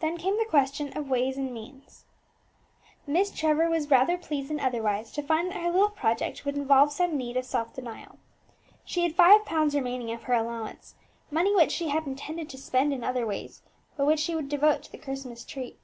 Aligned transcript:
Then 0.00 0.18
came 0.18 0.36
the 0.36 0.44
question 0.44 0.94
of 0.94 1.08
ways 1.08 1.38
and 1.38 1.50
means. 1.54 2.04
Miss 3.06 3.30
Trevor 3.30 3.70
was 3.70 3.88
rather 3.90 4.18
pleased 4.18 4.50
than 4.50 4.60
otherwise 4.60 5.10
to 5.12 5.22
find 5.22 5.48
that 5.50 5.62
her 5.62 5.70
little 5.70 5.88
project 5.88 6.44
would 6.44 6.54
involve 6.54 6.92
some 6.92 7.16
need 7.16 7.38
of 7.38 7.46
self 7.46 7.72
denial. 7.72 8.18
She 8.84 9.04
had 9.04 9.14
five 9.16 9.46
pounds 9.46 9.74
remaining 9.74 10.12
of 10.12 10.24
her 10.24 10.34
allowance, 10.34 10.96
money 11.30 11.54
which 11.54 11.72
she 11.72 11.88
had 11.88 12.06
intended 12.06 12.50
to 12.50 12.58
spend 12.58 12.92
in 12.92 13.02
other 13.02 13.26
ways, 13.26 13.62
but 13.96 14.04
which 14.06 14.20
she 14.20 14.34
would 14.34 14.50
devote 14.50 14.82
to 14.82 14.92
the 14.92 14.98
Christmas 14.98 15.46
treat. 15.46 15.78